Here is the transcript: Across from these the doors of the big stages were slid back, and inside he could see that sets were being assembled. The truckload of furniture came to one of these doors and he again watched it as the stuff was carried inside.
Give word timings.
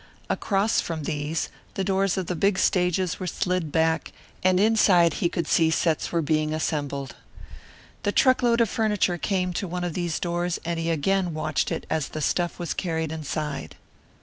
Across 0.31 0.81
from 0.81 1.03
these 1.03 1.49
the 1.75 1.83
doors 1.83 2.17
of 2.17 2.25
the 2.25 2.33
big 2.35 2.57
stages 2.57 3.19
were 3.19 3.27
slid 3.27 3.71
back, 3.71 4.11
and 4.43 4.59
inside 4.59 5.13
he 5.21 5.29
could 5.29 5.45
see 5.45 5.69
that 5.69 5.75
sets 5.75 6.11
were 6.11 6.23
being 6.23 6.55
assembled. 6.55 7.15
The 8.01 8.11
truckload 8.11 8.61
of 8.61 8.69
furniture 8.71 9.19
came 9.19 9.53
to 9.53 9.67
one 9.67 9.83
of 9.83 9.93
these 9.93 10.19
doors 10.19 10.57
and 10.65 10.79
he 10.79 10.89
again 10.89 11.35
watched 11.35 11.71
it 11.71 11.85
as 11.87 12.07
the 12.07 12.19
stuff 12.21 12.57
was 12.57 12.73
carried 12.73 13.11
inside. 13.11 13.75